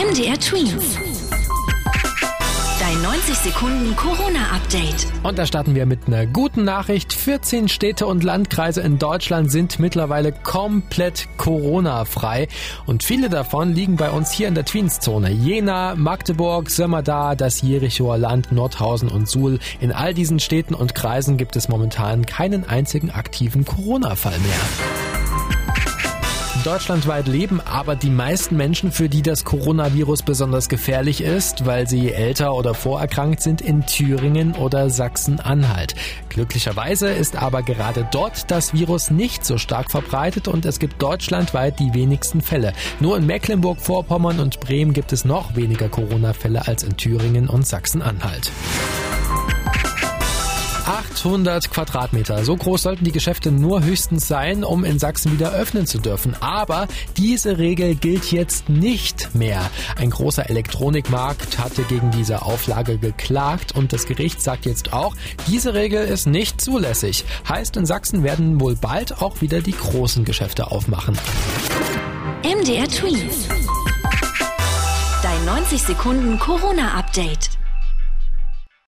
[0.00, 0.96] MDR Twins.
[2.80, 5.06] Dein 90 Sekunden Corona-Update.
[5.22, 7.12] Und da starten wir mit einer guten Nachricht.
[7.12, 12.48] 14 Städte und Landkreise in Deutschland sind mittlerweile komplett Corona-frei.
[12.86, 15.32] Und viele davon liegen bei uns hier in der Tweenszone.
[15.32, 19.58] Jena, Magdeburg, Sömmerda, das Jerichoer Land, Nordhausen und Suhl.
[19.80, 24.89] In all diesen Städten und Kreisen gibt es momentan keinen einzigen aktiven Corona-Fall mehr.
[26.64, 32.12] Deutschlandweit leben aber die meisten Menschen, für die das Coronavirus besonders gefährlich ist, weil sie
[32.12, 35.94] älter oder vorerkrankt sind, in Thüringen oder Sachsen-Anhalt.
[36.28, 41.78] Glücklicherweise ist aber gerade dort das Virus nicht so stark verbreitet und es gibt deutschlandweit
[41.78, 42.72] die wenigsten Fälle.
[43.00, 48.50] Nur in Mecklenburg-Vorpommern und Bremen gibt es noch weniger Corona-Fälle als in Thüringen und Sachsen-Anhalt.
[51.14, 52.44] 800 Quadratmeter.
[52.44, 56.36] So groß sollten die Geschäfte nur höchstens sein, um in Sachsen wieder öffnen zu dürfen.
[56.40, 59.70] Aber diese Regel gilt jetzt nicht mehr.
[59.96, 65.14] Ein großer Elektronikmarkt hatte gegen diese Auflage geklagt und das Gericht sagt jetzt auch,
[65.48, 67.24] diese Regel ist nicht zulässig.
[67.48, 71.18] Heißt, in Sachsen werden wohl bald auch wieder die großen Geschäfte aufmachen.
[72.42, 73.32] MDR Tweet.
[75.22, 77.49] Dein 90 Sekunden Corona-Update.